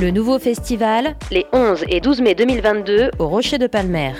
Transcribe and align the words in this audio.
Le 0.00 0.10
nouveau 0.10 0.38
festival, 0.38 1.14
les 1.30 1.44
11 1.52 1.84
et 1.90 2.00
12 2.00 2.22
mai 2.22 2.34
2022 2.34 3.10
au 3.18 3.28
Rocher 3.28 3.58
de 3.58 3.66
Palmer. 3.66 4.12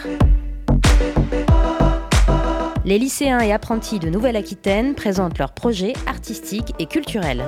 Les 2.85 2.99
lycéens 2.99 3.41
et 3.41 3.51
apprentis 3.51 3.99
de 3.99 4.11
Nouvelle-Aquitaine 4.11 4.95
présentent 4.95 5.38
leurs 5.38 5.54
projets 5.54 5.95
artistiques 6.06 6.74
et 6.79 6.85
culturels. 6.85 7.45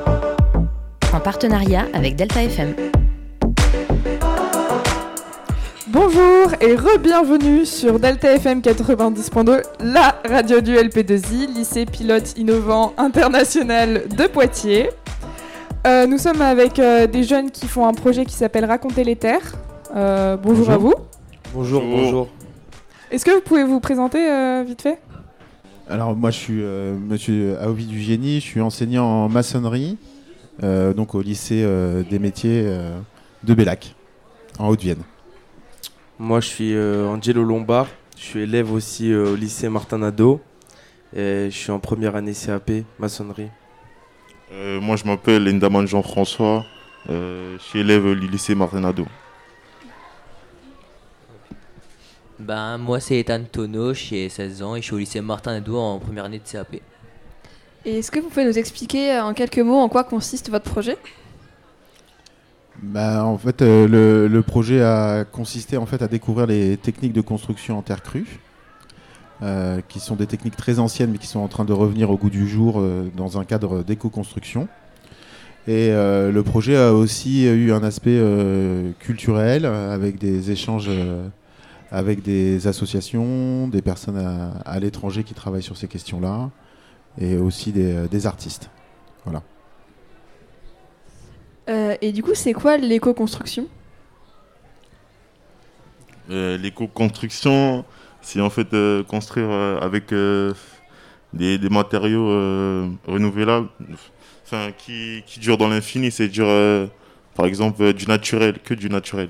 En 1.12 1.20
partenariat 1.20 1.84
avec 1.92 2.16
Delta 2.16 2.42
FM. 2.42 2.74
Bonjour 5.88 6.54
et 6.62 6.74
re-bienvenue 6.74 7.66
sur 7.66 8.00
Delta 8.00 8.32
FM 8.32 8.60
90.2, 8.60 9.62
la 9.80 10.18
radio 10.26 10.62
du 10.62 10.74
LP2I, 10.74 11.52
lycée 11.54 11.84
pilote 11.84 12.32
innovant 12.38 12.94
international 12.96 14.04
de 14.08 14.26
Poitiers. 14.26 14.88
Euh, 15.84 16.06
nous 16.06 16.18
sommes 16.18 16.40
avec 16.40 16.78
euh, 16.78 17.06
des 17.06 17.24
jeunes 17.24 17.50
qui 17.50 17.66
font 17.66 17.86
un 17.86 17.92
projet 17.92 18.24
qui 18.24 18.34
s'appelle 18.34 18.64
Raconter 18.64 19.02
les 19.02 19.16
terres. 19.16 19.54
Euh, 19.94 20.36
bonjour, 20.36 20.70
à 20.70 20.76
vous. 20.76 20.94
Bonjour, 21.52 21.82
bonjour. 21.82 22.28
Est-ce 23.10 23.24
que 23.24 23.32
vous 23.32 23.40
pouvez 23.40 23.64
vous 23.64 23.80
présenter 23.80 24.18
euh, 24.18 24.62
vite 24.66 24.82
fait? 24.82 24.98
Alors 25.88 26.14
moi 26.14 26.30
je 26.30 26.38
suis 26.38 26.62
euh, 26.62 26.94
monsieur 26.96 27.60
Aovi 27.60 27.86
du 27.86 28.00
Génie, 28.00 28.36
je 28.36 28.46
suis 28.46 28.60
enseignant 28.60 29.04
en 29.04 29.28
maçonnerie, 29.28 29.98
euh, 30.62 30.94
donc 30.94 31.14
au 31.14 31.20
lycée 31.20 31.62
euh, 31.64 32.02
des 32.08 32.20
métiers 32.20 32.62
euh, 32.64 32.96
de 33.42 33.52
Bellac, 33.52 33.94
en 34.58 34.68
Haute-Vienne. 34.68 35.02
Moi, 36.18 36.38
je 36.40 36.46
suis 36.46 36.74
euh, 36.74 37.08
Angelo 37.08 37.42
Lombard. 37.42 37.88
Je 38.16 38.22
suis 38.22 38.40
élève 38.42 38.72
aussi 38.72 39.12
euh, 39.12 39.32
au 39.32 39.34
lycée 39.34 39.68
Martin 39.68 39.98
Nadeau. 39.98 40.40
Et 41.16 41.48
je 41.50 41.56
suis 41.56 41.72
en 41.72 41.80
première 41.80 42.14
année 42.14 42.32
CAP, 42.32 42.70
maçonnerie. 43.00 43.48
Euh, 44.52 44.80
moi, 44.80 44.96
je 44.96 45.04
m'appelle 45.04 45.48
Endaman 45.48 45.86
Jean-François. 45.86 46.66
Euh, 47.08 47.56
je 47.58 47.62
suis 47.62 47.80
élève 47.80 48.04
au 48.04 48.14
lycée 48.14 48.54
Martinado. 48.54 49.06
Ben, 52.38 52.76
moi, 52.76 53.00
c'est 53.00 53.18
Ethan 53.18 53.42
Tono, 53.50 53.94
j'ai 53.94 54.28
16 54.28 54.62
ans 54.62 54.76
et 54.76 54.80
je 54.80 54.86
suis 54.86 54.94
au 54.94 54.98
lycée 54.98 55.20
Martin 55.20 55.52
Nadeau 55.52 55.78
en 55.78 55.98
première 55.98 56.24
année 56.24 56.38
de 56.38 56.48
CAP. 56.48 56.76
Et 57.84 57.98
est-ce 57.98 58.10
que 58.10 58.20
vous 58.20 58.28
pouvez 58.28 58.44
nous 58.44 58.58
expliquer 58.58 59.12
euh, 59.12 59.24
en 59.24 59.32
quelques 59.32 59.58
mots 59.58 59.78
en 59.78 59.88
quoi 59.88 60.04
consiste 60.04 60.50
votre 60.50 60.70
projet? 60.70 60.98
Bah, 62.82 63.24
en 63.24 63.38
fait, 63.38 63.62
euh, 63.62 63.86
le, 63.86 64.28
le 64.28 64.42
projet 64.42 64.82
a 64.82 65.24
consisté 65.24 65.76
en 65.76 65.86
fait 65.86 66.02
à 66.02 66.08
découvrir 66.08 66.46
les 66.46 66.76
techniques 66.76 67.12
de 67.12 67.20
construction 67.20 67.78
en 67.78 67.82
terre 67.82 68.02
crue, 68.02 68.40
euh, 69.42 69.80
qui 69.88 70.00
sont 70.00 70.16
des 70.16 70.26
techniques 70.26 70.56
très 70.56 70.78
anciennes 70.78 71.10
mais 71.10 71.18
qui 71.18 71.26
sont 71.26 71.40
en 71.40 71.48
train 71.48 71.64
de 71.64 71.72
revenir 71.72 72.10
au 72.10 72.16
goût 72.16 72.30
du 72.30 72.48
jour 72.48 72.78
euh, 72.78 73.10
dans 73.16 73.38
un 73.38 73.44
cadre 73.44 73.82
d'éco-construction. 73.82 74.68
Et 75.68 75.90
euh, 75.90 76.32
le 76.32 76.42
projet 76.42 76.76
a 76.76 76.92
aussi 76.92 77.44
eu 77.44 77.72
un 77.72 77.82
aspect 77.82 78.18
euh, 78.18 78.90
culturel 78.98 79.64
avec 79.66 80.18
des 80.18 80.50
échanges 80.50 80.86
euh, 80.88 81.28
avec 81.90 82.22
des 82.22 82.66
associations, 82.66 83.68
des 83.68 83.82
personnes 83.82 84.16
à, 84.16 84.52
à 84.64 84.80
l'étranger 84.80 85.24
qui 85.24 85.34
travaillent 85.34 85.62
sur 85.62 85.76
ces 85.76 85.88
questions-là, 85.88 86.50
et 87.20 87.36
aussi 87.36 87.70
des, 87.70 88.08
des 88.08 88.26
artistes. 88.26 88.70
Voilà. 89.24 89.42
Euh, 91.68 91.94
Et 92.00 92.12
du 92.12 92.22
coup, 92.22 92.34
c'est 92.34 92.54
quoi 92.54 92.78
l'éco-construction? 92.78 93.66
Euh, 96.30 96.56
L'éco-construction, 96.56 97.84
c'est 98.22 98.40
en 98.40 98.50
fait 98.50 98.72
euh, 98.72 99.02
construire 99.02 99.48
euh, 99.50 99.78
avec 99.80 100.12
euh, 100.12 100.54
des, 101.34 101.58
matériaux 101.68 102.26
renouvelables, 103.06 103.68
enfin 104.44 104.70
qui, 104.76 105.22
qui 105.26 105.40
durent 105.40 105.58
dans 105.58 105.68
l'infini. 105.68 106.10
C'est 106.10 106.28
dire, 106.28 106.46
par 107.34 107.46
exemple, 107.46 107.92
du 107.92 108.06
naturel, 108.06 108.58
que 108.62 108.74
du 108.74 108.88
naturel. 108.88 109.28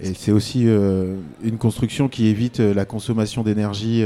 Et 0.00 0.14
c'est 0.14 0.32
aussi 0.32 0.62
une 0.62 1.58
construction 1.58 2.08
qui 2.08 2.26
évite 2.28 2.58
la 2.58 2.86
consommation 2.86 3.42
d'énergie, 3.42 4.02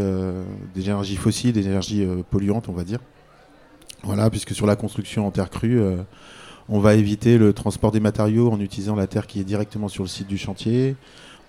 des 0.75 0.83
énergies 0.83 1.15
fossiles, 1.15 1.53
des 1.53 1.67
énergies 1.67 2.05
polluantes, 2.31 2.69
on 2.69 2.73
va 2.73 2.83
dire. 2.83 2.99
Voilà, 4.03 4.29
puisque 4.29 4.53
sur 4.53 4.67
la 4.67 4.75
construction 4.75 5.25
en 5.25 5.31
terre 5.31 5.51
crue, 5.51 5.81
on 6.69 6.81
va 6.81 6.95
éviter 6.95 7.39
le 7.39 7.53
transport 7.53 7.93
des 7.93 8.01
matériaux 8.01 8.51
en 8.51 8.59
utilisant 8.59 8.97
la 8.97 9.07
terre 9.07 9.29
qui 9.29 9.39
est 9.39 9.45
directement 9.45 9.87
sur 9.87 10.03
le 10.03 10.09
site 10.09 10.27
du 10.27 10.37
chantier. 10.37 10.97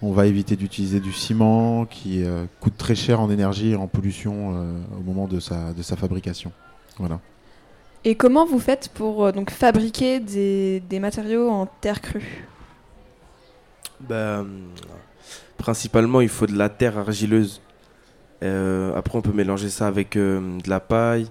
On 0.06 0.12
va 0.12 0.26
éviter 0.26 0.58
d'utiliser 0.58 1.00
du 1.00 1.14
ciment 1.14 1.86
qui 1.86 2.26
euh, 2.26 2.44
coûte 2.60 2.76
très 2.78 2.94
cher 2.94 3.22
en 3.22 3.30
énergie 3.30 3.70
et 3.70 3.76
en 3.78 3.88
pollution 3.88 4.54
euh, 4.54 5.00
au 5.00 5.02
moment 5.02 5.28
de 5.30 5.40
sa, 5.40 5.72
de 5.72 5.82
sa 5.82 5.96
fabrication. 5.96 6.52
Voilà. 6.98 7.22
Et 8.04 8.16
comment 8.16 8.46
vous 8.46 8.60
faites 8.60 8.90
pour 8.90 9.24
euh, 9.24 9.32
donc 9.32 9.50
fabriquer 9.50 10.20
des, 10.20 10.82
des 10.82 11.00
matériaux 11.00 11.50
en 11.50 11.68
terre 11.68 12.02
crue? 12.02 12.46
Ben, 14.02 14.46
principalement, 15.58 16.20
il 16.20 16.28
faut 16.28 16.48
de 16.48 16.58
la 16.58 16.68
terre 16.68 16.98
argileuse. 16.98 17.62
Euh, 18.44 18.94
après, 18.98 19.18
on 19.18 19.22
peut 19.22 19.32
mélanger 19.32 19.70
ça 19.70 19.88
avec 19.88 20.18
euh, 20.18 20.60
de 20.60 20.70
la 20.70 20.82
paille. 20.82 21.28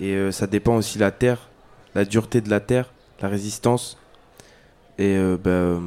Et 0.00 0.14
euh, 0.14 0.32
ça 0.32 0.48
dépend 0.48 0.74
aussi 0.74 0.98
de 0.98 1.04
la 1.04 1.12
terre, 1.12 1.48
la 1.94 2.04
dureté 2.04 2.40
de 2.40 2.50
la 2.50 2.58
terre, 2.58 2.92
la 3.20 3.28
résistance. 3.28 3.96
Et 4.98 5.14
euh, 5.16 5.36
ben, 5.36 5.50
euh, 5.50 5.78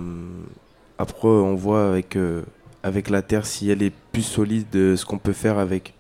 après, 0.98 1.28
on 1.28 1.56
voit 1.56 1.88
avec, 1.90 2.16
euh, 2.16 2.44
avec 2.84 3.10
la 3.10 3.22
terre 3.22 3.46
si 3.46 3.70
elle 3.70 3.84
est 3.84 3.94
plus 4.12 4.24
solide, 4.24 4.68
euh, 4.76 4.96
ce 4.96 5.06
qu'on 5.06 5.18
peut 5.18 5.34
faire 5.34 5.58
avec. 5.58 5.94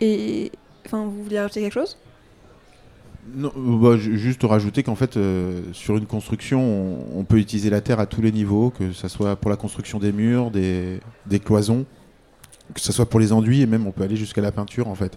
Et 0.00 0.50
enfin, 0.86 1.04
vous 1.04 1.22
vouliez 1.24 1.40
rajouter 1.40 1.60
quelque 1.60 1.74
chose? 1.74 1.98
Non, 3.34 3.52
bah, 3.54 3.96
ju- 3.96 4.18
juste 4.18 4.42
rajouter 4.42 4.82
qu'en 4.82 4.94
fait, 4.94 5.16
euh, 5.16 5.62
sur 5.72 5.96
une 5.96 6.06
construction, 6.06 6.60
on, 6.62 7.20
on 7.20 7.24
peut 7.24 7.38
utiliser 7.38 7.70
la 7.70 7.80
terre 7.80 8.00
à 8.00 8.06
tous 8.06 8.22
les 8.22 8.32
niveaux, 8.32 8.70
que 8.70 8.92
ce 8.92 9.08
soit 9.08 9.36
pour 9.36 9.50
la 9.50 9.56
construction 9.56 9.98
des 9.98 10.10
murs, 10.10 10.50
des, 10.50 11.00
des 11.26 11.38
cloisons, 11.38 11.84
que 12.74 12.80
ce 12.80 12.92
soit 12.92 13.06
pour 13.06 13.20
les 13.20 13.32
enduits, 13.32 13.60
et 13.60 13.66
même 13.66 13.86
on 13.86 13.92
peut 13.92 14.02
aller 14.02 14.16
jusqu'à 14.16 14.40
la 14.40 14.52
peinture 14.52 14.88
en 14.88 14.94
fait. 14.94 15.16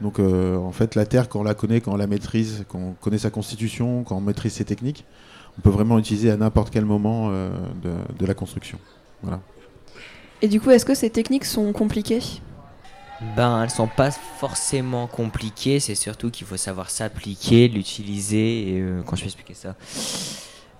Donc 0.00 0.18
euh, 0.18 0.56
en 0.56 0.72
fait, 0.72 0.94
la 0.94 1.06
terre, 1.06 1.28
quand 1.28 1.40
on 1.40 1.44
la 1.44 1.54
connaît, 1.54 1.80
quand 1.80 1.92
on 1.92 1.96
la 1.96 2.06
maîtrise, 2.06 2.64
quand 2.68 2.78
on 2.78 2.92
connaît 2.92 3.18
sa 3.18 3.30
constitution, 3.30 4.02
quand 4.02 4.16
on 4.16 4.20
maîtrise 4.20 4.54
ses 4.54 4.64
techniques, 4.64 5.04
on 5.60 5.62
peut 5.62 5.68
vraiment 5.70 5.96
l'utiliser 5.96 6.30
à 6.30 6.38
n'importe 6.38 6.70
quel 6.72 6.86
moment 6.86 7.28
euh, 7.28 7.50
de, 7.82 7.92
de 8.18 8.26
la 8.26 8.32
construction. 8.32 8.78
Voilà. 9.22 9.40
Et 10.40 10.48
du 10.48 10.58
coup, 10.58 10.70
est-ce 10.70 10.86
que 10.86 10.94
ces 10.94 11.10
techniques 11.10 11.44
sont 11.44 11.70
compliquées? 11.74 12.22
Ben, 13.36 13.62
elles 13.62 13.68
sont 13.68 13.86
pas 13.86 14.10
forcément 14.10 15.06
compliquées, 15.06 15.78
c'est 15.78 15.94
surtout 15.94 16.30
qu'il 16.30 16.46
faut 16.46 16.56
savoir 16.56 16.88
s'appliquer, 16.88 17.68
l'utiliser, 17.68 18.70
et 18.70 18.80
euh, 18.80 19.02
quand 19.04 19.16
je 19.16 19.20
vais 19.20 19.26
expliquer 19.26 19.52
ça. 19.52 19.76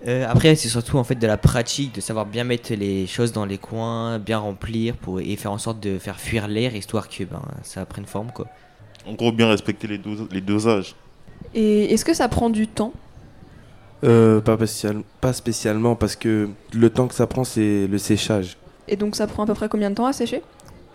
Euh, 0.06 0.26
après, 0.26 0.54
c'est 0.54 0.70
surtout 0.70 0.96
en 0.96 1.04
fait 1.04 1.16
de 1.16 1.26
la 1.26 1.36
pratique, 1.36 1.94
de 1.94 2.00
savoir 2.00 2.24
bien 2.24 2.44
mettre 2.44 2.72
les 2.72 3.06
choses 3.06 3.32
dans 3.32 3.44
les 3.44 3.58
coins, 3.58 4.18
bien 4.18 4.38
remplir 4.38 4.96
pour, 4.96 5.20
et 5.20 5.36
faire 5.36 5.52
en 5.52 5.58
sorte 5.58 5.80
de 5.80 5.98
faire 5.98 6.18
fuir 6.18 6.48
l'air, 6.48 6.74
histoire 6.74 7.10
que 7.10 7.24
ben, 7.24 7.42
ça 7.62 7.84
prenne 7.84 8.06
forme 8.06 8.32
quoi. 8.32 8.46
En 9.06 9.12
gros, 9.12 9.30
bien 9.30 9.48
respecter 9.48 9.86
les, 9.86 9.98
dos- 9.98 10.26
les 10.30 10.40
dosages. 10.40 10.94
Et 11.54 11.92
est-ce 11.92 12.06
que 12.06 12.14
ça 12.14 12.28
prend 12.28 12.48
du 12.48 12.66
temps? 12.66 12.94
Euh, 14.02 14.40
pas, 14.40 14.54
spécial- 14.56 15.02
pas 15.20 15.32
spécialement, 15.32 15.94
parce 15.94 16.16
que 16.16 16.48
le 16.72 16.90
temps 16.90 17.06
que 17.06 17.14
ça 17.14 17.26
prend, 17.26 17.44
c'est 17.44 17.86
le 17.86 17.98
séchage. 17.98 18.56
Et 18.88 18.96
donc 18.96 19.14
ça 19.14 19.26
prend 19.26 19.42
à 19.44 19.46
peu 19.46 19.54
près 19.54 19.68
combien 19.68 19.90
de 19.90 19.94
temps 19.94 20.06
à 20.06 20.12
sécher? 20.12 20.42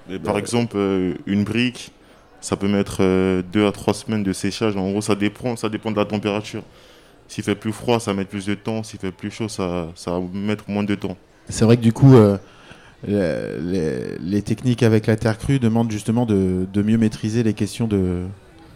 Et 0.10 0.20
par 0.20 0.38
exemple, 0.38 0.76
euh, 0.78 1.14
une 1.28 1.44
brique, 1.44 1.92
ça 2.42 2.56
peut 2.58 2.68
mettre 2.68 2.98
euh, 3.02 3.42
deux 3.54 3.66
à 3.68 3.72
trois 3.72 3.94
semaines 3.94 4.24
de 4.24 4.34
séchage. 4.34 4.76
En 4.76 4.90
gros, 4.90 5.02
ça 5.02 5.16
dépend, 5.16 5.56
ça 5.56 5.70
dépend 5.70 5.92
de 5.92 5.98
la 5.98 6.06
température. 6.06 6.64
S'il 7.28 7.44
fait 7.44 7.56
plus 7.56 7.72
froid, 7.72 8.00
ça 8.00 8.12
va 8.12 8.18
mettre 8.18 8.30
plus 8.30 8.46
de 8.46 8.54
temps. 8.56 8.84
S'il 8.84 9.00
fait 9.00 9.12
plus 9.12 9.32
chaud, 9.32 9.50
ça, 9.50 9.88
ça 9.96 10.12
va 10.12 10.22
mettre 10.34 10.66
moins 10.68 10.84
de 10.84 10.94
temps. 10.96 11.16
C'est 11.50 11.66
vrai 11.66 11.78
que 11.78 11.82
du 11.82 11.94
coup, 11.94 12.16
euh, 12.16 12.38
les, 13.08 13.60
les- 13.62 14.18
les 14.20 14.42
techniques 14.42 14.84
avec 14.84 15.08
la 15.08 15.16
terre 15.16 15.38
crue 15.38 15.60
demandent 15.60 15.92
justement 15.92 16.26
de, 16.26 16.66
de 16.72 16.82
mieux 16.82 16.98
maîtriser 16.98 17.44
les 17.44 17.54
questions 17.54 17.88
de, 17.88 18.24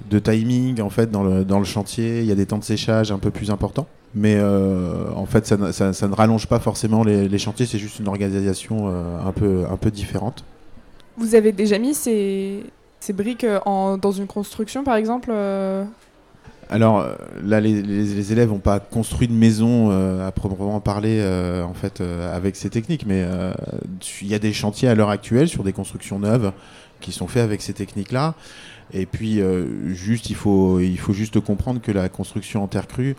de 0.10 0.20
timing 0.20 0.82
en 0.82 0.90
fait 0.90 1.12
dans 1.12 1.24
le, 1.24 1.46
dans 1.46 1.60
le 1.60 1.66
chantier. 1.66 2.20
Il 2.22 2.26
y 2.26 2.32
a 2.32 2.36
des 2.36 2.46
temps 2.48 2.58
de 2.60 2.64
séchage 2.64 3.12
un 3.12 3.20
peu 3.20 3.32
plus 3.32 3.52
importants. 3.52 3.88
Mais 4.16 4.36
euh, 4.38 5.12
en 5.16 5.26
fait, 5.28 5.46
ça, 5.46 5.56
ne- 5.58 5.72
ça- 5.72 5.94
ça 5.94 6.08
ne 6.08 6.16
rallonge 6.16 6.48
pas 6.48 6.60
forcément 6.60 7.04
les, 7.04 7.28
les 7.28 7.38
chantiers, 7.38 7.66
c'est 7.68 7.78
juste 7.78 8.00
une 8.00 8.08
organisation 8.08 8.88
euh, 8.88 9.20
un, 9.28 9.32
peu, 9.32 9.66
un 9.70 9.78
peu 9.78 9.92
différente. 9.92 10.44
Vous 11.18 11.36
avez 11.36 11.52
déjà 11.52 11.78
mis 11.78 11.94
ces, 11.94 12.64
ces 13.00 13.14
briques 13.14 13.44
euh, 13.44 13.60
en, 13.66 13.98
dans 13.98 14.12
une 14.12 14.26
construction, 14.28 14.84
par 14.84 14.96
exemple 14.96 15.32
Alors 16.72 17.06
là, 17.44 17.60
les, 17.60 17.82
les- 17.82 18.04
les 18.04 18.32
élèves 18.32 18.50
n'ont 18.50 18.60
pas 18.60 18.80
construit 18.80 19.28
de 19.28 19.34
maison 19.34 19.90
euh, 19.92 20.28
à 20.28 20.32
proprement 20.32 20.80
parler 20.80 21.22
en 21.64 21.74
fait 21.74 22.02
avec 22.02 22.56
ces 22.56 22.70
techniques, 22.70 23.06
mais 23.08 23.26
il 24.22 24.28
y 24.28 24.34
a 24.36 24.40
des 24.40 24.54
chantiers 24.54 24.88
à 24.90 24.96
l'heure 24.96 25.10
actuelle 25.10 25.48
sur 25.50 25.64
des 25.64 25.74
constructions 25.74 26.20
neuves 26.20 26.52
qui 27.00 27.12
sont 27.12 27.28
faits 27.28 27.44
avec 27.44 27.62
ces 27.62 27.74
techniques-là. 27.74 28.34
Et 28.94 29.06
puis 29.06 29.40
juste, 29.88 30.30
il 30.32 30.36
faut, 30.36 30.80
il 30.80 30.98
faut 30.98 31.14
juste 31.14 31.40
comprendre 31.40 31.80
que 31.82 31.92
la 31.92 32.08
construction 32.10 32.64
en 32.64 32.68
terre 32.68 32.88
crue, 32.88 33.16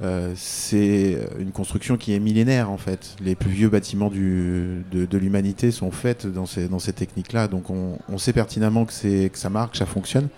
euh, 0.00 0.32
c'est 0.36 1.18
une 1.40 1.50
construction 1.50 1.96
qui 1.96 2.14
est 2.14 2.20
millénaire 2.20 2.70
en 2.70 2.76
fait. 2.76 3.16
Les 3.20 3.34
plus 3.34 3.50
vieux 3.50 3.68
bâtiments 3.68 4.10
du, 4.10 4.84
de, 4.92 5.06
de 5.06 5.18
l'humanité 5.18 5.70
sont 5.70 5.90
faits 5.90 6.26
dans 6.26 6.46
ces, 6.46 6.68
dans 6.68 6.78
ces 6.78 6.92
techniques-là, 6.92 7.48
donc 7.48 7.70
on, 7.70 7.98
on 8.08 8.18
sait 8.18 8.32
pertinemment 8.32 8.84
que, 8.84 9.28
que 9.28 9.38
ça 9.38 9.50
marche, 9.50 9.72
que 9.72 9.78
ça 9.78 9.86
fonctionne. 9.86 10.28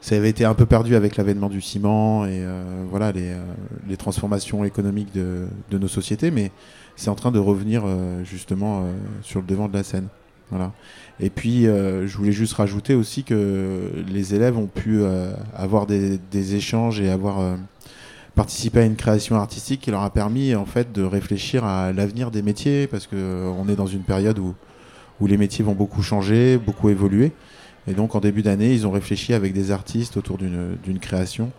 ça 0.00 0.14
avait 0.14 0.30
été 0.30 0.44
un 0.44 0.54
peu 0.54 0.66
perdu 0.66 0.94
avec 0.94 1.16
l'avènement 1.16 1.48
du 1.48 1.60
ciment 1.60 2.24
et 2.24 2.44
voilà 2.88 3.10
les, 3.10 3.32
les, 3.88 3.96
transformations 3.96 4.64
économiques 4.64 5.12
de, 5.12 5.46
de, 5.70 5.78
nos 5.78 5.88
sociétés, 5.88 6.30
mais 6.30 6.52
c'est 6.94 7.10
en 7.10 7.16
train 7.16 7.32
de 7.32 7.40
revenir 7.40 7.84
justement 8.22 8.86
sur 9.22 9.40
le 9.40 9.46
devant 9.46 9.68
de 9.68 9.74
la 9.74 9.82
scène. 9.82 10.06
Voilà. 10.50 10.72
Et 11.20 11.30
puis, 11.30 11.64
je 11.64 12.16
voulais 12.16 12.32
juste 12.32 12.52
rajouter 12.52 12.94
aussi 12.94 13.24
que 13.24 13.90
les 14.08 14.34
élèves 14.34 14.58
ont 14.58 14.66
pu 14.66 15.02
avoir 15.56 15.86
des, 15.86 16.18
des, 16.30 16.54
échanges 16.54 17.00
et 17.00 17.10
avoir 17.10 17.56
participer 18.34 18.80
à 18.80 18.84
une 18.84 18.96
création 18.96 19.36
artistique 19.36 19.80
qui 19.82 19.90
leur 19.90 20.02
a 20.02 20.10
permis 20.10 20.54
en 20.54 20.66
fait 20.66 20.92
de 20.92 21.02
réfléchir 21.02 21.64
à 21.64 21.92
l'avenir 21.92 22.30
des 22.30 22.42
métiers 22.42 22.86
parce 22.86 23.06
que 23.06 23.16
euh, 23.16 23.52
on 23.58 23.68
est 23.68 23.76
dans 23.76 23.86
une 23.86 24.02
période 24.02 24.38
où, 24.38 24.54
où 25.20 25.26
les 25.26 25.36
métiers 25.36 25.64
vont 25.64 25.74
beaucoup 25.74 26.02
changer, 26.02 26.58
beaucoup 26.58 26.88
évoluer. 26.88 27.32
Et 27.86 27.92
donc 27.92 28.14
en 28.14 28.20
début 28.20 28.42
d'année, 28.42 28.72
ils 28.72 28.86
ont 28.86 28.90
réfléchi 28.90 29.34
avec 29.34 29.52
des 29.52 29.70
artistes 29.70 30.16
autour 30.16 30.38
d'une 30.38 30.98
création. 31.00 31.52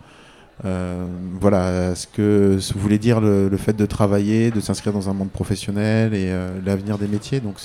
Euh, 0.64 1.06
voilà 1.40 1.96
ce 1.96 2.08
que 2.08 2.58
ce 2.60 2.74
voulait 2.74 2.98
dire 2.98 3.22
le, 3.22 3.56
fait 3.58 3.76
de 3.76 3.86
travailler, 3.86 4.52
de 4.52 4.60
s'inscrire 4.60 4.94
dans 4.94 5.10
un 5.10 5.14
monde 5.14 5.30
professionnel 5.30 6.14
et 6.14 6.30
euh, 6.30 6.60
l'avenir 6.66 6.98
des 6.98 7.08
métiers. 7.08 7.42
Donc 7.42 7.60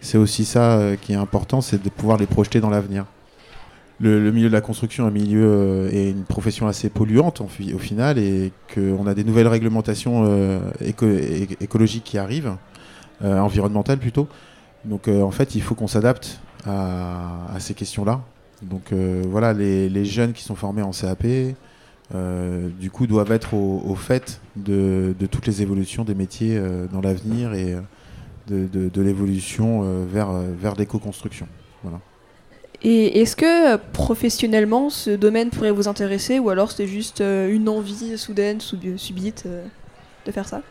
c'est 0.00 0.18
aussi 0.18 0.44
ça 0.44 0.80
qui 1.00 1.12
est 1.12 1.16
important, 1.16 1.60
c'est 1.60 1.82
de 1.82 1.88
pouvoir 1.88 2.18
les 2.18 2.26
projeter 2.26 2.60
dans 2.60 2.70
l'avenir 2.70 3.06
le, 4.00 4.30
milieu 4.30 4.48
de 4.48 4.52
la 4.52 4.60
construction 4.60 5.06
un 5.06 5.10
milieu 5.10 5.44
euh, 5.44 5.90
et 5.92 6.10
une 6.10 6.24
profession 6.24 6.68
assez 6.68 6.88
polluante 6.88 7.40
au 7.40 7.78
final 7.78 8.18
et 8.18 8.52
qu'on 8.72 9.06
a 9.06 9.14
des 9.14 9.24
nouvelles 9.24 9.48
réglementations 9.48 10.24
euh, 10.26 10.60
écologiques 11.60 12.04
qui 12.04 12.18
arrivent, 12.18 12.56
euh, 13.22 13.38
environnementales 13.38 13.98
plutôt. 13.98 14.28
Donc 14.84 15.08
en 15.08 15.32
fait, 15.32 15.54
il 15.54 15.62
faut 15.62 15.74
qu'on 15.74 15.88
s'adapte 15.88 16.40
à, 16.64 17.56
ces 17.58 17.74
questions-là. 17.74 18.20
Donc 18.62 18.92
voilà, 18.92 19.52
les, 19.52 20.04
jeunes 20.04 20.32
qui 20.32 20.44
sont 20.44 20.54
formés 20.54 20.82
en 20.82 20.92
CAP, 20.92 21.26
du 22.14 22.90
coup, 22.90 23.08
doivent 23.08 23.32
être 23.32 23.54
au, 23.54 23.94
fait 23.96 24.40
de, 24.56 25.14
toutes 25.30 25.46
les 25.46 25.62
évolutions 25.62 26.04
des 26.04 26.14
métiers 26.14 26.62
dans 26.92 27.00
l'avenir 27.00 27.54
et 27.54 27.76
de, 28.46 29.02
l'évolution 29.02 29.82
vers, 30.06 30.30
vers 30.30 30.76
l'éco-construction. 30.76 31.48
Voilà. 31.82 31.98
Et 32.82 33.20
est-ce 33.20 33.34
que 33.34 33.74
euh, 33.74 33.78
professionnellement 33.92 34.88
ce 34.88 35.10
domaine 35.10 35.50
pourrait 35.50 35.72
vous 35.72 35.88
intéresser 35.88 36.38
ou 36.38 36.48
alors 36.50 36.70
c'est 36.70 36.86
juste 36.86 37.20
euh, 37.20 37.52
une 37.52 37.68
envie 37.68 38.16
soudaine, 38.16 38.60
subite 38.60 39.44
euh, 39.46 39.64
de 40.26 40.32
faire 40.32 40.46
ça? 40.46 40.62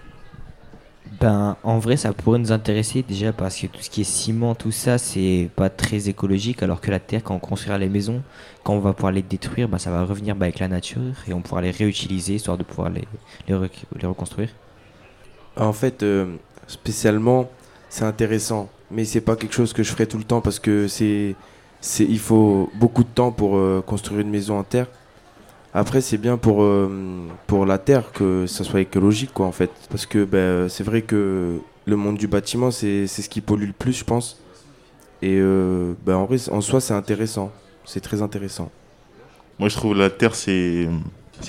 Ben, 1.19 1.57
en 1.63 1.79
vrai, 1.79 1.97
ça 1.97 2.13
pourrait 2.13 2.39
nous 2.39 2.51
intéresser 2.51 3.01
déjà 3.01 3.33
parce 3.33 3.57
que 3.57 3.67
tout 3.67 3.81
ce 3.81 3.89
qui 3.89 4.01
est 4.01 4.05
ciment, 4.05 4.55
tout 4.55 4.71
ça, 4.71 4.97
c'est 4.97 5.49
pas 5.55 5.69
très 5.69 6.09
écologique. 6.09 6.61
Alors 6.63 6.79
que 6.79 6.91
la 6.91 6.99
terre, 6.99 7.23
quand 7.23 7.35
on 7.35 7.39
construira 7.39 7.77
les 7.77 7.89
maisons, 7.89 8.21
quand 8.63 8.73
on 8.73 8.79
va 8.79 8.93
pouvoir 8.93 9.11
les 9.11 9.23
détruire, 9.23 9.67
ben, 9.67 9.77
ça 9.77 9.89
va 9.89 10.03
revenir 10.05 10.35
ben, 10.35 10.45
avec 10.45 10.59
la 10.59 10.67
nature 10.67 11.15
et 11.27 11.33
on 11.33 11.41
pourra 11.41 11.61
les 11.61 11.71
réutiliser 11.71 12.35
histoire 12.35 12.57
de 12.57 12.63
pouvoir 12.63 12.89
les, 12.89 13.07
les, 13.47 14.07
reconstruire. 14.07 14.49
En 15.57 15.73
fait, 15.73 16.05
spécialement, 16.67 17.49
c'est 17.89 18.05
intéressant, 18.05 18.69
mais 18.91 19.03
c'est 19.03 19.21
pas 19.21 19.35
quelque 19.35 19.55
chose 19.55 19.73
que 19.73 19.81
je 19.81 19.91
ferai 19.91 20.05
tout 20.05 20.19
le 20.19 20.23
temps 20.23 20.41
parce 20.41 20.59
que 20.59 20.87
c'est 20.87 21.35
il 21.99 22.19
faut 22.19 22.69
beaucoup 22.75 23.03
de 23.03 23.09
temps 23.09 23.31
pour 23.31 23.57
euh, 23.57 23.83
construire 23.85 24.21
une 24.21 24.29
maison 24.29 24.57
en 24.57 24.63
terre. 24.63 24.87
Après, 25.73 26.01
c'est 26.01 26.17
bien 26.17 26.37
pour, 26.37 26.63
euh, 26.63 27.27
pour 27.45 27.65
la 27.65 27.77
terre 27.77 28.11
que 28.11 28.47
ça 28.47 28.63
soit 28.63 28.81
écologique, 28.81 29.31
quoi, 29.33 29.45
en 29.45 29.51
fait. 29.51 29.69
Parce 29.89 30.05
que 30.05 30.23
ben, 30.23 30.69
c'est 30.69 30.83
vrai 30.83 31.01
que 31.01 31.59
le 31.85 31.95
monde 31.95 32.17
du 32.17 32.27
bâtiment, 32.27 32.71
c'est 32.71 33.05
ce 33.07 33.29
qui 33.29 33.41
pollue 33.41 33.67
le 33.67 33.73
plus, 33.73 33.93
je 33.93 34.03
pense. 34.03 34.41
Et 35.21 35.37
euh, 35.39 35.93
ben, 36.05 36.15
en, 36.15 36.27
en 36.51 36.61
soi, 36.61 36.81
c'est 36.81 36.93
intéressant. 36.93 37.51
C'est 37.85 38.01
très 38.01 38.21
intéressant. 38.21 38.71
Moi, 39.59 39.69
je 39.69 39.75
trouve 39.75 39.95
la 39.95 40.09
terre, 40.09 40.35
c'est 40.35 40.87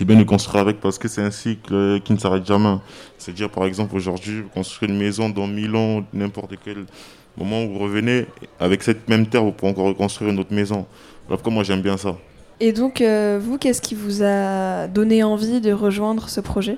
bien 0.01 0.17
de 0.17 0.25
construire 0.25 0.63
avec 0.63 0.81
parce 0.81 0.99
que 0.99 1.09
c'est 1.09 1.23
un 1.23 1.31
cycle 1.31 2.01
qui 2.01 2.13
ne 2.13 2.19
s'arrête 2.19 2.47
jamais. 2.47 2.77
C'est-à-dire, 3.19 3.51
par 3.51 3.65
exemple, 3.65 3.97
aujourd'hui, 3.97 4.45
construire 4.55 4.91
une 4.91 4.99
maison 4.99 5.29
dans 5.29 5.47
1000 5.47 5.77
ans, 5.77 6.05
n'importe 6.13 6.55
quel 6.65 6.87
au 7.39 7.45
moment 7.45 7.65
où 7.65 7.75
vous 7.75 7.79
revenez, 7.79 8.27
avec 8.59 8.83
cette 8.83 9.09
même 9.09 9.27
terre, 9.27 9.45
vous 9.45 9.53
pouvez 9.53 9.71
encore 9.71 9.87
reconstruire 9.87 10.31
une 10.31 10.39
autre 10.39 10.53
maison. 10.53 10.87
Alors 11.29 11.41
moi, 11.51 11.63
j'aime 11.63 11.83
bien 11.83 11.97
ça. 11.97 12.17
Et 12.61 12.73
donc, 12.73 13.01
euh, 13.01 13.39
vous, 13.41 13.59
qu'est-ce 13.59 13.81
qui 13.81 13.95
vous 13.95 14.23
a 14.23 14.89
donné 14.89 15.23
envie 15.23 15.61
de 15.61 15.73
rejoindre 15.73 16.29
ce 16.29 16.41
projet? 16.41 16.77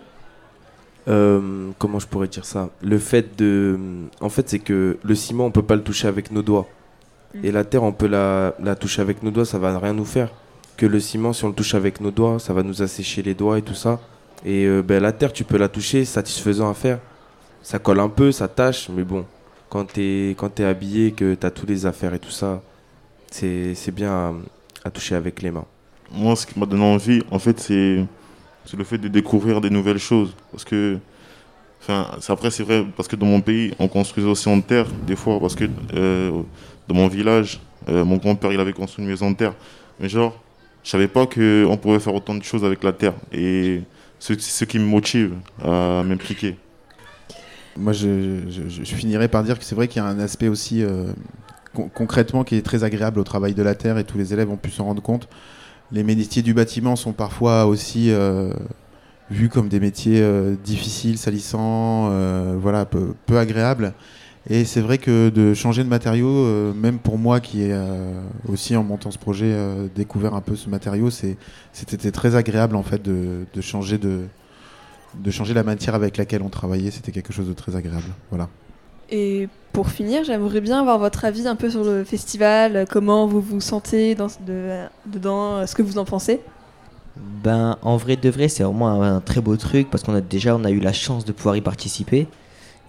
Euh, 1.08 1.70
Comment 1.78 1.98
je 1.98 2.06
pourrais 2.06 2.28
dire 2.28 2.44
ça? 2.44 2.68
Le 2.82 2.98
fait 2.98 3.38
de. 3.38 3.78
En 4.20 4.28
fait, 4.28 4.48
c'est 4.48 4.58
que 4.58 4.98
le 5.02 5.14
ciment, 5.14 5.46
on 5.46 5.50
peut 5.50 5.62
pas 5.62 5.76
le 5.76 5.82
toucher 5.82 6.08
avec 6.08 6.30
nos 6.30 6.42
doigts. 6.42 6.66
Mm. 7.34 7.44
Et 7.44 7.52
la 7.52 7.64
terre, 7.64 7.82
on 7.82 7.92
peut 7.92 8.08
la, 8.08 8.54
la, 8.62 8.74
toucher 8.74 9.00
avec 9.00 9.22
nos 9.22 9.30
doigts, 9.30 9.46
ça 9.46 9.58
va 9.58 9.78
rien 9.78 9.94
nous 9.94 10.04
faire. 10.04 10.30
Que 10.76 10.84
le 10.84 11.00
ciment, 11.00 11.32
si 11.32 11.44
on 11.44 11.48
le 11.48 11.54
touche 11.54 11.74
avec 11.74 12.00
nos 12.00 12.10
doigts, 12.10 12.38
ça 12.38 12.52
va 12.52 12.62
nous 12.62 12.82
assécher 12.82 13.22
les 13.22 13.34
doigts 13.34 13.58
et 13.58 13.62
tout 13.62 13.74
ça. 13.74 14.00
Et 14.44 14.66
euh, 14.66 14.82
ben, 14.82 15.02
la 15.02 15.12
terre, 15.12 15.32
tu 15.32 15.44
peux 15.44 15.56
la 15.56 15.68
toucher, 15.68 16.04
satisfaisant 16.04 16.70
à 16.70 16.74
faire. 16.74 16.98
Ça 17.62 17.78
colle 17.78 18.00
un 18.00 18.08
peu, 18.08 18.32
ça 18.32 18.48
tâche, 18.48 18.88
mais 18.94 19.04
bon, 19.04 19.24
quand 19.70 19.92
tu 19.94 20.00
es, 20.00 20.36
es 20.58 20.64
habillé, 20.64 21.12
que 21.12 21.34
tu 21.34 21.46
as 21.46 21.50
toutes 21.50 21.70
les 21.70 21.86
affaires 21.86 22.12
et 22.12 22.18
tout 22.18 22.30
ça, 22.30 22.60
c'est 23.30 23.94
bien 23.94 24.34
à, 24.84 24.90
toucher 24.90 25.14
avec 25.14 25.40
les 25.40 25.50
mains. 25.50 25.64
Moi, 26.12 26.34
ce 26.36 26.44
qui 26.44 26.58
m'a 26.58 26.66
donné 26.66 26.82
envie, 26.82 27.22
en 27.30 27.38
fait, 27.38 27.58
c'est 27.60 28.04
le 28.76 28.84
fait 28.84 28.98
de 28.98 29.08
découvrir 29.08 29.60
des 29.60 29.70
nouvelles 29.70 29.98
choses. 29.98 30.34
Parce 30.50 30.64
que, 30.64 30.98
enfin, 31.80 32.10
après, 32.28 32.50
c'est 32.50 32.64
vrai, 32.64 32.84
parce 32.96 33.08
que 33.08 33.14
dans 33.14 33.26
mon 33.26 33.40
pays, 33.40 33.72
on 33.78 33.86
construisait 33.86 34.28
aussi 34.28 34.48
en 34.48 34.60
terre, 34.60 34.86
des 35.06 35.16
fois, 35.16 35.38
parce 35.38 35.54
que 35.54 35.64
euh, 35.94 36.42
dans 36.88 36.94
mon 36.96 37.06
village, 37.06 37.60
euh, 37.88 38.04
mon 38.04 38.16
grand-père, 38.16 38.52
il 38.52 38.58
avait 38.58 38.72
construit 38.72 39.04
une 39.04 39.10
maison 39.10 39.28
en 39.28 39.34
terre. 39.34 39.54
Mais 40.00 40.08
genre, 40.08 40.36
je 40.82 40.90
savais 40.90 41.08
pas 41.08 41.26
qu'on 41.26 41.78
pouvait 41.80 42.00
faire 42.00 42.14
autant 42.14 42.34
de 42.34 42.42
choses 42.42 42.64
avec 42.64 42.82
la 42.82 42.92
terre. 42.92 43.14
Et 43.32 43.82
c'est 44.18 44.40
ce 44.40 44.64
qui 44.64 44.80
me 44.80 44.84
motive 44.84 45.34
à 45.62 46.02
m'impliquer. 46.04 46.56
Moi, 47.80 47.92
je, 47.92 48.84
finirai 48.84 49.28
par 49.28 49.42
dire 49.42 49.58
que 49.58 49.64
c'est 49.64 49.74
vrai 49.74 49.88
qu'il 49.88 50.02
y 50.02 50.04
a 50.04 50.08
un 50.08 50.18
aspect 50.18 50.48
aussi 50.48 50.82
euh, 50.82 51.12
concrètement 51.94 52.44
qui 52.44 52.56
est 52.56 52.62
très 52.62 52.84
agréable 52.84 53.18
au 53.18 53.24
travail 53.24 53.54
de 53.54 53.62
la 53.62 53.74
terre 53.74 53.98
et 53.98 54.04
tous 54.04 54.18
les 54.18 54.32
élèves 54.32 54.50
ont 54.50 54.56
pu 54.56 54.70
s'en 54.70 54.84
rendre 54.84 55.02
compte. 55.02 55.28
Les 55.90 56.04
métiers 56.04 56.42
du 56.42 56.54
bâtiment 56.54 56.94
sont 56.94 57.12
parfois 57.12 57.66
aussi 57.66 58.10
euh, 58.10 58.52
vus 59.30 59.48
comme 59.48 59.68
des 59.68 59.80
métiers 59.80 60.20
euh, 60.20 60.54
difficiles, 60.62 61.18
salissants, 61.18 62.10
voilà, 62.58 62.84
peu, 62.84 63.14
peu, 63.26 63.38
agréables. 63.38 63.94
Et 64.48 64.64
c'est 64.64 64.80
vrai 64.80 64.98
que 64.98 65.28
de 65.28 65.54
changer 65.54 65.82
de 65.82 65.88
matériau, 65.88 66.72
même 66.74 66.98
pour 66.98 67.18
moi 67.18 67.40
qui 67.40 67.62
ai 67.62 67.78
aussi 68.48 68.74
en 68.74 68.82
montant 68.82 69.10
ce 69.10 69.18
projet 69.18 69.54
découvert 69.94 70.34
un 70.34 70.40
peu 70.40 70.56
ce 70.56 70.70
matériau, 70.70 71.10
c'était 71.10 72.10
très 72.10 72.36
agréable 72.36 72.76
en 72.76 72.82
fait 72.82 73.02
de, 73.02 73.44
de 73.52 73.60
changer 73.60 73.98
de, 73.98 74.22
de 75.14 75.30
changer 75.30 75.54
la 75.54 75.62
matière 75.62 75.94
avec 75.94 76.16
laquelle 76.16 76.42
on 76.42 76.48
travaillait, 76.48 76.90
c'était 76.90 77.12
quelque 77.12 77.32
chose 77.32 77.48
de 77.48 77.52
très 77.52 77.76
agréable. 77.76 78.12
Voilà. 78.30 78.48
Et 79.10 79.48
pour 79.72 79.88
finir, 79.88 80.24
j'aimerais 80.24 80.60
bien 80.60 80.80
avoir 80.80 80.98
votre 80.98 81.24
avis 81.24 81.46
un 81.48 81.56
peu 81.56 81.68
sur 81.68 81.82
le 81.84 82.04
festival, 82.04 82.86
comment 82.88 83.26
vous 83.26 83.40
vous 83.40 83.60
sentez 83.60 84.14
dans, 84.14 84.28
dedans, 85.06 85.66
ce 85.66 85.74
que 85.74 85.82
vous 85.82 85.98
en 85.98 86.04
pensez. 86.04 86.40
Ben, 87.16 87.76
en 87.82 87.96
vrai 87.96 88.16
de 88.16 88.30
vrai, 88.30 88.48
c'est 88.48 88.62
vraiment 88.62 89.02
un, 89.02 89.20
très 89.20 89.40
beau 89.40 89.56
truc 89.56 89.90
parce 89.90 90.04
qu'on 90.04 90.14
a 90.14 90.20
déjà 90.20 90.54
on 90.54 90.64
a 90.64 90.70
eu 90.70 90.78
la 90.78 90.92
chance 90.92 91.24
de 91.24 91.32
pouvoir 91.32 91.56
y 91.56 91.60
participer. 91.60 92.28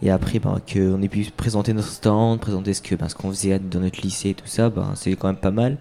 Et 0.03 0.09
après, 0.09 0.39
ben, 0.39 0.59
qu'on 0.71 1.01
ait 1.01 1.07
pu 1.07 1.25
présenter 1.35 1.73
notre 1.73 1.89
stand, 1.89 2.39
présenter 2.39 2.73
ce 2.73 2.81
que 2.81 2.95
ben, 2.95 3.09
ce 3.09 3.15
qu'on 3.15 3.29
faisait 3.29 3.59
dans 3.59 3.79
notre 3.79 4.01
lycée 4.01 4.29
et 4.29 4.33
tout 4.33 4.47
ça, 4.47 4.69
ben, 4.69 4.91
c'est 4.95 5.15
quand 5.15 5.27
même 5.27 5.37
pas 5.37 5.51
mal. 5.51 5.77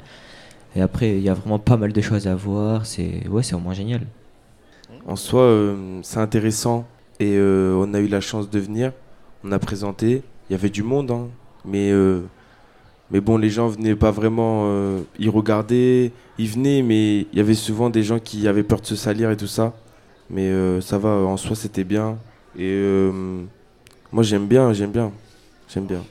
Et 0.74 0.80
après, 0.80 1.16
il 1.16 1.22
y 1.22 1.28
a 1.28 1.34
vraiment 1.34 1.58
pas 1.58 1.76
mal 1.76 1.92
de 1.92 2.00
choses 2.00 2.26
à 2.26 2.34
voir. 2.34 2.86
C'est 2.86 3.28
ouais, 3.28 3.42
c'est 3.42 3.54
vraiment 3.54 3.74
génial 3.74 4.00
en 5.06 5.16
soi, 5.16 5.42
euh, 5.42 6.00
c'est 6.02 6.18
intéressant. 6.18 6.86
Et 7.18 7.34
euh, 7.36 7.74
on 7.74 7.92
a 7.94 8.00
eu 8.00 8.08
la 8.08 8.20
chance 8.20 8.48
de 8.50 8.58
venir. 8.58 8.92
On 9.44 9.52
a 9.52 9.58
présenté. 9.58 10.22
Il 10.48 10.52
y 10.52 10.54
avait 10.54 10.70
du 10.70 10.82
monde, 10.82 11.10
hein. 11.10 11.28
mais, 11.64 11.90
euh, 11.92 12.22
mais 13.10 13.20
bon, 13.20 13.36
les 13.36 13.50
gens 13.50 13.68
venaient 13.68 13.94
pas 13.94 14.10
vraiment. 14.10 14.68
ils 15.18 15.30
regardaient, 15.30 16.12
ils 16.38 16.48
venaient, 16.48 16.82
mais 16.82 17.20
il 17.20 17.36
y 17.36 17.40
avait 17.40 17.54
souvent 17.54 17.90
des 17.90 18.02
gens 18.02 18.18
qui 18.18 18.48
avaient 18.48 18.62
peur 18.62 18.80
de 18.80 18.86
se 18.86 18.96
salir 18.96 19.30
et 19.30 19.36
tout 19.36 19.46
ça. 19.46 19.74
Mais 20.28 20.50
ça 20.80 20.98
va, 20.98 21.10
en 21.10 21.36
soi, 21.36 21.56
c'était 21.56 21.84
bien. 21.84 22.18
Et 22.58 22.82
moi, 24.12 24.22
j'aime 24.22 24.46
bien, 24.46 24.72
j'aime 24.72 24.90
bien. 24.90 25.12
J'aime 25.68 25.86
bien. 25.86 26.02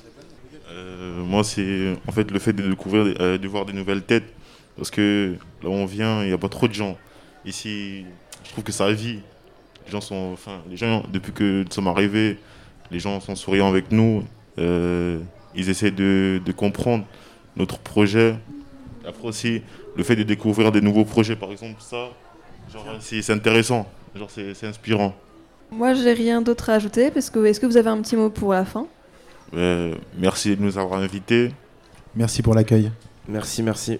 moi, 1.26 1.44
c'est 1.44 1.98
en 2.08 2.12
fait 2.12 2.32
le 2.32 2.40
fait 2.40 2.54
de 2.54 2.70
découvrir, 2.70 3.06
de 3.40 3.48
voir 3.48 3.66
des 3.66 3.74
nouvelles 3.74 4.04
têtes. 4.04 4.34
Parce 4.78 4.92
que 4.92 5.36
là 5.62 5.70
où 5.70 5.74
on 5.74 5.86
vient, 5.86 6.24
il 6.24 6.28
n'y 6.28 6.34
a 6.34 6.38
pas 6.38 6.50
trop 6.50 6.68
de 6.68 6.74
gens. 6.74 6.98
Ici, 7.46 8.06
je 8.44 8.52
trouve 8.52 8.64
que 8.64 8.72
ça 8.72 8.92
vit. 8.92 9.20
Les 9.86 9.92
gens 9.92 10.02
sont, 10.02 10.32
enfin, 10.34 10.62
les 10.70 10.78
gens, 10.78 11.04
depuis 11.12 11.32
que 11.32 11.64
nous 11.64 11.72
sommes 11.72 11.88
arrivés, 11.88 12.38
les 12.92 13.00
gens 13.00 13.20
sont 13.20 13.36
souriants 13.36 13.68
avec 13.68 13.92
nous. 13.92 14.24
Euh, 14.58 15.20
ils 15.56 15.70
essaient 15.70 15.92
de, 15.92 16.42
comprendre 16.56 17.06
notre 17.56 17.80
projet. 17.80 18.36
Après 19.08 19.28
aussi, 19.28 19.62
le 19.96 20.04
fait 20.04 20.16
de 20.16 20.24
découvrir 20.24 20.72
des 20.72 20.82
nouveaux 20.82 21.06
projets, 21.06 21.36
par 21.36 21.52
exemple, 21.52 21.80
ça, 21.80 22.10
c'est 23.00 23.34
intéressant. 23.34 23.88
Genre, 24.16 24.30
c'est 24.30 24.68
inspirant. 24.68 25.16
Moi, 25.72 25.94
j'ai 25.94 26.14
rien 26.14 26.42
d'autre 26.42 26.70
à 26.70 26.76
ajouter. 26.76 27.12
Parce 27.12 27.30
que, 27.30 27.46
est-ce 27.46 27.60
que 27.60 27.66
vous 27.66 27.78
avez 27.78 27.90
un 27.90 28.02
petit 28.02 28.16
mot 28.16 28.30
pour 28.30 28.54
la 28.54 28.66
fin? 28.66 28.88
Euh, 29.54 29.96
Merci 30.18 30.56
de 30.56 30.62
nous 30.62 30.78
avoir 30.78 31.00
invités. 31.00 31.52
Merci 32.16 32.42
pour 32.42 32.56
l'accueil. 32.56 32.92
Merci, 33.28 33.62
merci. 33.64 34.00